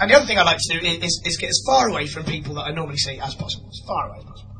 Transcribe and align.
And 0.00 0.10
the 0.10 0.16
other 0.16 0.24
thing 0.24 0.38
I 0.38 0.44
like 0.44 0.58
to 0.58 0.80
do 0.80 0.86
is, 0.86 1.20
is, 1.26 1.36
get 1.36 1.50
as 1.50 1.62
far 1.66 1.88
away 1.88 2.06
from 2.06 2.24
people 2.24 2.54
that 2.54 2.62
I 2.62 2.70
normally 2.72 2.96
see 2.96 3.20
as 3.20 3.34
possible, 3.34 3.68
as 3.68 3.82
far 3.86 4.08
away 4.08 4.18
as 4.18 4.24
possible. 4.24 4.56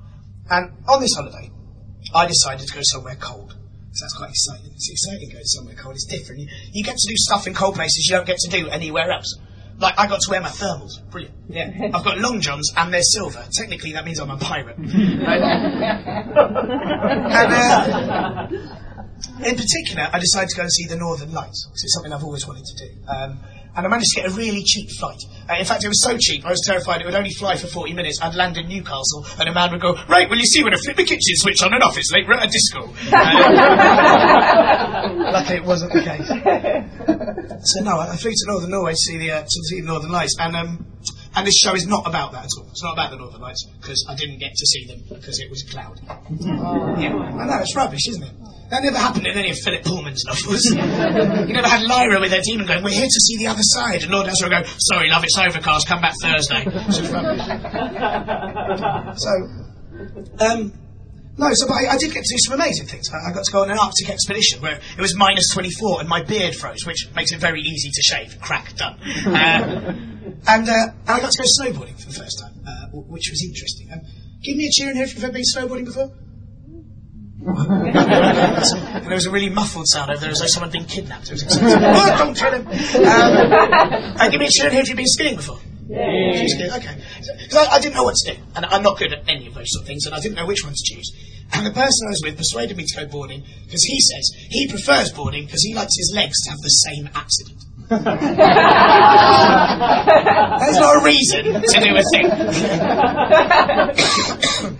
And 0.50 0.72
on 0.86 1.00
this 1.00 1.14
holiday, 1.14 1.50
I 2.14 2.26
decided 2.26 2.68
to 2.68 2.74
go 2.74 2.80
somewhere 2.82 3.16
cold. 3.16 3.56
So 3.92 4.04
that's 4.04 4.16
quite 4.16 4.30
exciting. 4.30 4.70
It's 4.74 4.90
exciting 4.90 5.30
going 5.30 5.44
somewhere 5.44 5.74
cold. 5.76 5.94
It's 5.94 6.04
different. 6.04 6.42
You, 6.42 6.48
you 6.72 6.84
get 6.84 6.96
to 6.96 7.08
do 7.08 7.14
stuff 7.16 7.46
in 7.46 7.54
cold 7.54 7.74
places 7.74 8.06
you 8.08 8.16
don't 8.16 8.26
get 8.26 8.38
to 8.38 8.50
do 8.50 8.68
anywhere 8.68 9.10
else. 9.10 9.38
Like 9.78 9.94
I 9.98 10.06
got 10.08 10.20
to 10.20 10.30
wear 10.30 10.42
my 10.42 10.50
thermals. 10.50 11.00
Brilliant. 11.10 11.34
Yeah. 11.48 11.90
I've 11.94 12.04
got 12.04 12.18
long 12.18 12.40
johns 12.40 12.70
and 12.76 12.92
they're 12.92 13.02
silver. 13.02 13.42
Technically, 13.50 13.92
that 13.92 14.04
means 14.04 14.20
I'm 14.20 14.30
a 14.30 14.36
pirate. 14.36 14.76
And 17.32 17.52
uh, 17.52 18.46
in 19.44 19.56
particular, 19.56 20.08
I 20.12 20.18
decided 20.18 20.50
to 20.50 20.56
go 20.56 20.62
and 20.62 20.72
see 20.72 20.86
the 20.86 20.96
Northern 20.96 21.32
Lights 21.32 21.66
because 21.66 21.84
it's 21.84 21.94
something 21.94 22.12
I've 22.12 22.24
always 22.24 22.46
wanted 22.46 22.64
to 22.64 22.86
do. 22.86 22.94
Um, 23.08 23.40
and 23.76 23.86
I 23.86 23.88
managed 23.88 24.10
to 24.14 24.22
get 24.22 24.30
a 24.30 24.34
really 24.34 24.62
cheap 24.64 24.90
flight. 24.98 25.20
Uh, 25.48 25.54
in 25.58 25.64
fact, 25.64 25.84
it 25.84 25.88
was 25.88 26.02
so 26.02 26.16
cheap, 26.18 26.44
I 26.44 26.50
was 26.50 26.62
terrified 26.66 27.00
it 27.00 27.06
would 27.06 27.14
only 27.14 27.30
fly 27.30 27.56
for 27.56 27.66
40 27.66 27.94
minutes. 27.94 28.20
I'd 28.22 28.34
land 28.34 28.56
in 28.56 28.68
Newcastle, 28.68 29.26
and 29.38 29.48
a 29.48 29.54
man 29.54 29.72
would 29.72 29.80
go, 29.80 29.96
Right, 30.08 30.28
will 30.28 30.38
you 30.38 30.46
see 30.46 30.62
when 30.62 30.74
I 30.74 30.76
flip 30.76 30.96
the 30.96 31.04
kitchen 31.04 31.36
switch 31.36 31.62
on 31.62 31.72
and 31.74 31.82
off? 31.82 31.96
It's 31.96 32.10
like 32.12 32.26
we're 32.26 32.34
at 32.34 32.48
a 32.48 32.50
disco. 32.50 32.92
Uh, 35.00 35.32
luckily, 35.32 35.56
it 35.56 35.64
wasn't 35.64 35.92
the 35.92 36.02
case. 36.02 36.28
So, 37.62 37.80
no, 37.82 37.98
I 37.98 38.16
flew 38.16 38.30
to 38.30 38.46
Northern 38.46 38.70
Norway 38.70 38.92
to 38.92 38.96
see 38.96 39.18
the, 39.18 39.30
uh, 39.32 39.42
to 39.42 39.62
see 39.68 39.80
the 39.80 39.86
Northern 39.86 40.10
Lights, 40.10 40.36
and, 40.38 40.56
um, 40.56 40.86
and 41.34 41.46
this 41.46 41.56
show 41.56 41.74
is 41.74 41.86
not 41.86 42.06
about 42.06 42.32
that 42.32 42.44
at 42.44 42.50
all. 42.58 42.68
It's 42.70 42.82
not 42.82 42.94
about 42.94 43.10
the 43.10 43.16
Northern 43.16 43.40
Lights, 43.40 43.66
because 43.80 44.04
I 44.08 44.14
didn't 44.14 44.38
get 44.38 44.52
to 44.52 44.66
see 44.66 44.86
them, 44.86 45.02
because 45.08 45.38
it 45.40 45.50
was 45.50 45.62
cloudy. 45.62 46.02
Yeah, 46.06 47.16
I 47.16 47.46
know, 47.46 47.58
it's 47.60 47.74
rubbish, 47.76 48.08
isn't 48.08 48.22
it? 48.22 48.32
That 48.70 48.84
never 48.84 48.98
happened 48.98 49.26
in 49.26 49.36
any 49.36 49.50
of 49.50 49.58
Philip 49.58 49.82
Pullman's 49.82 50.24
novels. 50.24 50.64
you 50.70 51.52
never 51.54 51.66
had 51.66 51.82
Lyra 51.82 52.20
with 52.20 52.30
her 52.30 52.40
demon 52.40 52.66
going, 52.66 52.84
we're 52.84 52.90
here 52.90 53.10
to 53.10 53.20
see 53.20 53.36
the 53.36 53.48
other 53.48 53.62
side, 53.62 54.02
and 54.02 54.12
Lord 54.12 54.28
Asriel 54.28 54.50
go, 54.50 54.62
sorry 54.78 55.10
love, 55.10 55.24
it's 55.24 55.36
overcast, 55.36 55.88
come 55.88 56.00
back 56.00 56.14
Thursday. 56.22 56.62
It's 56.66 56.98
just 56.98 57.12
rubbish. 57.12 57.42
so, 59.18 59.30
um, 60.38 60.72
no, 61.36 61.48
so 61.52 61.66
but 61.66 61.74
I, 61.74 61.94
I 61.94 61.96
did 61.98 62.12
get 62.14 62.22
to 62.22 62.34
do 62.34 62.38
some 62.38 62.54
amazing 62.54 62.86
things. 62.86 63.10
I, 63.10 63.30
I 63.30 63.32
got 63.34 63.44
to 63.44 63.50
go 63.50 63.62
on 63.62 63.70
an 63.70 63.78
Arctic 63.78 64.08
expedition 64.08 64.62
where 64.62 64.78
it 64.78 65.00
was 65.00 65.16
minus 65.16 65.50
24 65.52 66.00
and 66.00 66.08
my 66.08 66.22
beard 66.22 66.54
froze, 66.54 66.86
which 66.86 67.08
makes 67.16 67.32
it 67.32 67.40
very 67.40 67.62
easy 67.62 67.90
to 67.90 68.02
shave. 68.02 68.40
Crack, 68.40 68.76
done. 68.76 69.00
Uh, 69.26 69.94
and, 70.46 70.68
uh, 70.68 70.94
and 70.94 71.10
I 71.10 71.18
got 71.18 71.32
to 71.32 71.42
go 71.42 71.48
snowboarding 71.58 71.98
for 71.98 72.06
the 72.06 72.14
first 72.14 72.38
time, 72.38 72.54
uh, 72.66 72.86
w- 72.86 73.06
which 73.10 73.30
was 73.30 73.42
interesting. 73.42 73.90
Um, 73.92 74.00
give 74.42 74.56
me 74.56 74.66
a 74.66 74.70
cheer 74.70 74.90
in 74.90 74.96
here 74.96 75.06
if 75.06 75.14
you've 75.14 75.24
ever 75.24 75.32
been 75.32 75.42
snowboarding 75.42 75.86
before. 75.86 76.12
and 78.12 79.04
there 79.04 79.14
was 79.14 79.26
a 79.26 79.30
really 79.30 79.50
muffled 79.50 79.86
sound 79.88 80.10
over 80.10 80.20
there 80.20 80.30
as 80.30 80.40
though 80.40 80.46
someone 80.46 80.70
had 80.70 80.78
been 80.78 80.86
kidnapped. 80.88 81.28
It 81.28 81.32
was 81.32 81.42
exciting. 81.42 81.78
oh, 81.82 82.16
don't 82.18 82.36
tell 82.36 82.52
him. 82.52 82.66
Um, 82.66 82.72
uh, 84.20 84.28
give 84.30 84.40
me 84.40 84.46
a 84.46 84.70
here 84.70 84.80
if 84.80 84.88
you've 84.88 84.96
been 84.96 85.06
skiing 85.06 85.36
before. 85.36 85.58
Yeah. 85.88 86.76
Okay. 86.76 87.02
Because 87.42 87.56
I, 87.56 87.66
I 87.74 87.80
didn't 87.80 87.94
know 87.96 88.04
what 88.04 88.14
to 88.14 88.34
do, 88.34 88.40
and 88.54 88.64
I'm 88.66 88.82
not 88.82 88.98
good 88.98 89.12
at 89.12 89.28
any 89.28 89.46
of 89.48 89.54
those 89.54 89.72
sort 89.72 89.82
of 89.82 89.88
things, 89.88 90.06
and 90.06 90.14
I 90.14 90.20
didn't 90.20 90.36
know 90.36 90.46
which 90.46 90.62
one 90.62 90.72
to 90.72 90.94
choose. 90.94 91.10
And 91.52 91.66
the 91.66 91.72
person 91.72 92.06
I 92.06 92.10
was 92.10 92.22
with 92.24 92.36
persuaded 92.36 92.76
me 92.76 92.84
to 92.86 92.96
go 92.96 93.06
boarding 93.10 93.42
because 93.64 93.82
he 93.82 93.98
says 94.00 94.30
he 94.50 94.68
prefers 94.68 95.10
boarding 95.10 95.46
because 95.46 95.62
he 95.62 95.74
likes 95.74 95.96
his 95.96 96.12
legs 96.14 96.40
to 96.44 96.50
have 96.50 96.60
the 96.60 96.68
same 96.68 97.08
accident. 97.12 97.58
There's 100.60 100.78
no 100.78 101.02
reason 101.02 101.42
to 101.44 101.80
do 101.80 101.96
a 101.96 102.02
thing. 104.70 104.78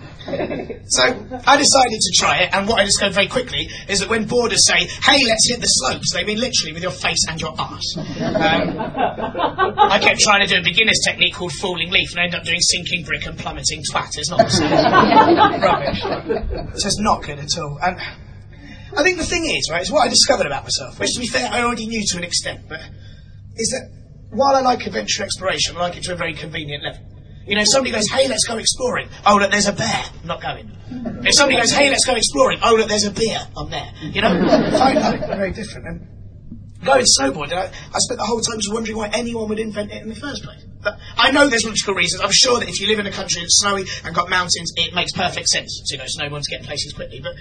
so 0.87 1.03
I 1.03 1.57
decided 1.57 1.99
to 1.99 2.11
try 2.15 2.43
it, 2.43 2.49
and 2.53 2.67
what 2.67 2.79
I 2.79 2.85
discovered 2.85 3.13
very 3.13 3.27
quickly 3.27 3.69
is 3.87 3.99
that 3.99 4.09
when 4.09 4.25
boarders 4.25 4.67
say, 4.67 4.87
"Hey, 5.03 5.23
let's 5.25 5.47
hit 5.49 5.61
the 5.61 5.67
slopes," 5.67 6.13
they 6.13 6.23
mean 6.23 6.39
literally 6.39 6.73
with 6.73 6.83
your 6.83 6.91
face 6.91 7.25
and 7.29 7.39
your 7.39 7.53
arse. 7.57 7.97
Um, 7.97 8.77
I 9.77 9.99
kept 10.01 10.19
trying 10.19 10.41
to 10.41 10.47
do 10.47 10.59
a 10.59 10.63
beginner's 10.63 10.99
technique 11.05 11.35
called 11.35 11.53
falling 11.53 11.91
leaf, 11.91 12.11
and 12.11 12.19
I 12.19 12.23
ended 12.25 12.39
up 12.39 12.45
doing 12.45 12.59
sinking 12.59 13.05
brick 13.05 13.25
and 13.25 13.37
plummeting 13.37 13.83
twat. 13.91 14.17
It's 14.17 14.29
not 14.29 14.39
the 14.39 14.49
same. 14.49 14.71
Rubbish. 15.61 16.73
It's 16.73 16.83
just 16.83 16.99
not 16.99 17.23
good 17.23 17.39
at 17.39 17.57
all. 17.57 17.79
And 17.81 17.97
I 18.97 19.03
think 19.03 19.17
the 19.17 19.25
thing 19.25 19.45
is, 19.45 19.69
right, 19.71 19.81
is 19.81 19.91
what 19.91 20.05
I 20.05 20.09
discovered 20.09 20.47
about 20.47 20.63
myself, 20.63 20.99
which 20.99 21.13
to 21.13 21.19
be 21.19 21.27
fair, 21.27 21.49
I 21.51 21.61
already 21.63 21.87
knew 21.87 22.03
to 22.05 22.17
an 22.17 22.23
extent, 22.23 22.61
but 22.67 22.81
is 23.55 23.69
that 23.71 23.89
while 24.31 24.55
I 24.55 24.61
like 24.61 24.85
adventure 24.85 25.23
exploration, 25.23 25.77
I 25.77 25.81
like 25.81 25.97
it 25.97 26.03
to 26.03 26.13
a 26.13 26.15
very 26.15 26.33
convenient 26.33 26.83
level. 26.83 27.01
You 27.45 27.55
know, 27.55 27.61
if 27.61 27.69
somebody 27.69 27.91
goes, 27.91 28.07
hey, 28.09 28.27
let's 28.27 28.45
go 28.45 28.57
exploring. 28.57 29.09
Oh, 29.25 29.37
look, 29.37 29.51
there's 29.51 29.67
a 29.67 29.73
bear. 29.73 30.03
I'm 30.21 30.27
not 30.27 30.41
going. 30.41 30.71
If 31.25 31.33
somebody 31.33 31.59
goes, 31.59 31.71
hey, 31.71 31.89
let's 31.89 32.05
go 32.05 32.15
exploring. 32.15 32.59
Oh, 32.63 32.75
look, 32.75 32.87
there's 32.87 33.05
a 33.05 33.11
beer. 33.11 33.39
I'm 33.57 33.69
there. 33.69 33.91
You 34.01 34.21
know, 34.21 34.29
I 34.29 35.17
very 35.17 35.51
different. 35.51 35.87
And 35.87 36.07
going 36.83 37.05
snowboarding, 37.19 37.53
I, 37.53 37.65
I 37.65 37.97
spent 37.97 38.19
the 38.19 38.25
whole 38.25 38.41
time 38.41 38.59
just 38.59 38.73
wondering 38.73 38.97
why 38.97 39.09
anyone 39.13 39.49
would 39.49 39.59
invent 39.59 39.91
it 39.91 40.01
in 40.03 40.09
the 40.09 40.15
first 40.15 40.43
place. 40.43 40.63
But 40.83 40.99
I 41.17 41.31
know 41.31 41.47
there's 41.47 41.65
logical 41.65 41.93
reasons. 41.93 42.21
I'm 42.21 42.31
sure 42.31 42.59
that 42.59 42.69
if 42.69 42.79
you 42.79 42.87
live 42.87 42.99
in 42.99 43.07
a 43.07 43.11
country 43.11 43.41
that's 43.41 43.59
snowy 43.59 43.85
and 44.03 44.15
got 44.15 44.29
mountains, 44.29 44.73
it 44.75 44.93
makes 44.93 45.11
perfect 45.11 45.47
sense 45.47 45.81
to 45.87 45.97
go 45.97 46.03
snowboard 46.05 46.41
to 46.43 46.51
get 46.51 46.63
places 46.63 46.93
quickly. 46.93 47.21
But 47.21 47.33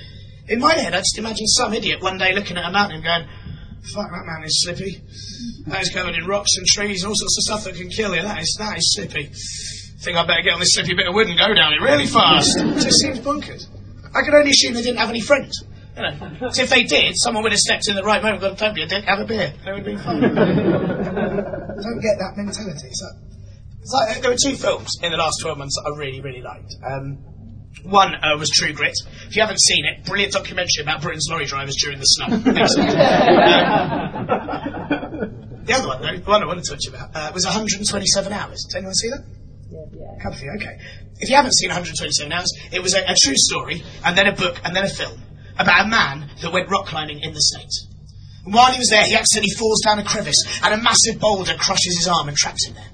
in 0.48 0.60
my 0.60 0.74
head, 0.74 0.94
I 0.94 0.98
just 0.98 1.18
imagine 1.18 1.46
some 1.46 1.72
idiot 1.72 2.02
one 2.02 2.18
day 2.18 2.34
looking 2.34 2.56
at 2.56 2.68
a 2.68 2.72
mountain 2.72 2.96
and 2.96 3.04
going, 3.04 3.28
fuck, 3.94 4.10
that 4.10 4.24
mountain's 4.26 4.60
slippy. 4.60 5.02
That 5.66 5.82
is 5.82 5.90
covered 5.90 6.14
in 6.14 6.26
rocks 6.26 6.56
and 6.56 6.66
trees 6.66 7.02
and 7.02 7.08
all 7.08 7.14
sorts 7.16 7.38
of 7.38 7.44
stuff 7.44 7.64
that 7.64 7.80
can 7.80 7.88
kill 7.88 8.14
you. 8.14 8.22
That 8.22 8.40
is, 8.42 8.56
that 8.58 8.76
is 8.76 8.94
slippy. 8.94 9.30
Think 10.02 10.16
I'd 10.16 10.26
better 10.26 10.42
get 10.42 10.54
on 10.54 10.60
this 10.60 10.72
slippy 10.72 10.94
bit 10.94 11.06
of 11.06 11.14
wood 11.14 11.28
and 11.28 11.38
go 11.38 11.52
down 11.52 11.74
it 11.74 11.80
really 11.82 12.06
fast. 12.06 12.56
it 12.58 12.80
just 12.80 13.00
seems 13.00 13.20
bonkers. 13.20 13.68
I 14.14 14.22
could 14.22 14.34
only 14.34 14.50
assume 14.50 14.74
they 14.74 14.82
didn't 14.82 14.98
have 14.98 15.10
any 15.10 15.20
friends. 15.20 15.62
You 15.96 16.02
know, 16.02 16.48
so 16.50 16.62
if 16.62 16.70
they 16.70 16.84
did, 16.84 17.12
someone 17.16 17.42
would 17.42 17.52
have 17.52 17.60
stepped 17.60 17.86
in 17.88 17.96
at 17.96 18.00
the 18.00 18.06
right 18.06 18.22
moment 18.22 18.42
and 18.42 18.56
gone, 18.56 18.68
don't 18.68 18.74
be 18.74 18.82
a 18.82 18.86
dick, 18.86 19.04
have 19.04 19.18
a 19.18 19.26
beer. 19.26 19.52
It 19.52 19.66
would 19.66 19.76
have 19.76 19.84
been 19.84 19.98
fine. 19.98 20.20
don't 20.22 22.00
get 22.00 22.16
that 22.18 22.32
mentality. 22.36 22.88
So, 22.92 23.06
it's 23.82 23.92
like, 23.92 24.22
there 24.22 24.30
were 24.30 24.36
two 24.36 24.56
films 24.56 24.98
in 25.02 25.10
the 25.10 25.18
last 25.18 25.40
12 25.42 25.58
months 25.58 25.76
that 25.76 25.92
I 25.92 25.98
really, 25.98 26.20
really 26.20 26.40
liked. 26.40 26.74
Um, 26.82 27.18
one 27.84 28.14
uh, 28.14 28.36
was 28.38 28.50
True 28.50 28.72
Grit. 28.72 28.94
If 29.26 29.36
you 29.36 29.42
haven't 29.42 29.60
seen 29.60 29.84
it, 29.84 30.04
brilliant 30.06 30.32
documentary 30.32 30.82
about 30.82 31.02
Britain's 31.02 31.28
lorry 31.30 31.44
drivers 31.44 31.76
during 31.76 31.98
the 31.98 32.04
snow. 32.04 32.26
Um, 35.20 35.64
the 35.64 35.74
other 35.74 35.88
one, 35.88 36.00
though, 36.00 36.16
the 36.16 36.30
one 36.30 36.42
I 36.42 36.46
wanted 36.46 36.64
to 36.64 36.70
talk 36.70 36.80
to 36.80 36.90
you 36.90 36.96
about, 36.96 37.10
uh, 37.14 37.30
was 37.34 37.44
127 37.44 38.32
Hours. 38.32 38.64
Does 38.64 38.74
anyone 38.74 38.94
see 38.94 39.10
that? 39.10 39.24
Yeah. 39.70 40.54
Okay. 40.56 40.78
If 41.20 41.30
you 41.30 41.36
haven't 41.36 41.54
seen 41.54 41.68
127 41.68 42.32
Hours, 42.32 42.52
it 42.72 42.82
was 42.82 42.94
a, 42.94 43.00
a 43.00 43.14
true 43.14 43.36
story, 43.36 43.82
and 44.04 44.16
then 44.16 44.26
a 44.26 44.34
book, 44.34 44.60
and 44.64 44.74
then 44.74 44.84
a 44.84 44.88
film 44.88 45.20
about 45.58 45.86
a 45.86 45.88
man 45.88 46.30
that 46.42 46.52
went 46.52 46.70
rock 46.70 46.86
climbing 46.86 47.20
in 47.20 47.32
the 47.34 47.40
States. 47.40 47.86
And 48.44 48.54
while 48.54 48.72
he 48.72 48.78
was 48.78 48.88
there, 48.88 49.04
he 49.04 49.14
accidentally 49.14 49.54
falls 49.56 49.80
down 49.84 49.98
a 49.98 50.04
crevice, 50.04 50.42
and 50.62 50.74
a 50.74 50.82
massive 50.82 51.20
boulder 51.20 51.54
crushes 51.54 51.96
his 51.96 52.08
arm 52.08 52.28
and 52.28 52.36
traps 52.36 52.66
him 52.66 52.74
there. 52.74 52.88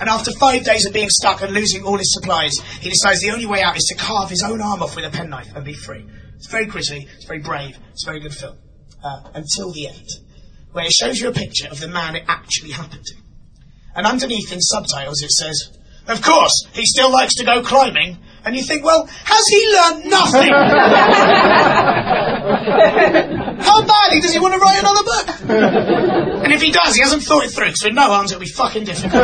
And 0.00 0.08
after 0.08 0.32
five 0.32 0.64
days 0.64 0.84
of 0.86 0.92
being 0.92 1.10
stuck 1.10 1.42
and 1.42 1.52
losing 1.52 1.84
all 1.84 1.96
his 1.96 2.12
supplies, 2.12 2.58
he 2.80 2.90
decides 2.90 3.20
the 3.20 3.30
only 3.30 3.46
way 3.46 3.62
out 3.62 3.76
is 3.76 3.84
to 3.84 3.94
carve 3.94 4.30
his 4.30 4.42
own 4.42 4.60
arm 4.60 4.82
off 4.82 4.96
with 4.96 5.04
a 5.04 5.10
penknife 5.10 5.54
and 5.54 5.64
be 5.64 5.74
free. 5.74 6.04
It's 6.34 6.50
very 6.50 6.66
gritty, 6.66 7.06
it's 7.14 7.26
very 7.26 7.38
brave, 7.38 7.78
it's 7.92 8.04
a 8.04 8.10
very 8.10 8.20
good 8.20 8.34
film. 8.34 8.56
Uh, 9.04 9.30
until 9.34 9.72
the 9.72 9.88
end, 9.88 10.08
where 10.72 10.84
it 10.84 10.92
shows 10.92 11.20
you 11.20 11.28
a 11.28 11.32
picture 11.32 11.68
of 11.68 11.78
the 11.78 11.88
man 11.88 12.16
it 12.16 12.24
actually 12.26 12.72
happened 12.72 13.04
to. 13.04 13.14
And 13.94 14.06
underneath 14.06 14.52
in 14.52 14.60
subtitles 14.60 15.22
it 15.22 15.30
says, 15.30 15.78
Of 16.08 16.20
course, 16.22 16.66
he 16.72 16.84
still 16.84 17.12
likes 17.12 17.34
to 17.36 17.44
go 17.44 17.62
climbing. 17.62 18.18
And 18.44 18.56
you 18.56 18.62
think, 18.64 18.84
well, 18.84 19.06
has 19.06 19.46
he 19.46 19.72
learned 19.72 20.06
nothing? 20.10 20.50
How 23.62 23.86
badly 23.86 24.20
does 24.20 24.32
he 24.32 24.40
want 24.40 24.54
to 24.54 24.58
write 24.58 24.80
another 24.80 25.04
book? 25.04 25.28
and 26.42 26.52
if 26.52 26.60
he 26.60 26.72
does, 26.72 26.96
he 26.96 27.02
hasn't 27.02 27.22
thought 27.22 27.44
it 27.44 27.52
through, 27.52 27.70
so 27.76 27.86
with 27.88 27.94
no 27.94 28.10
arms 28.10 28.32
it'll 28.32 28.40
be 28.40 28.46
fucking 28.46 28.82
difficult. 28.84 29.22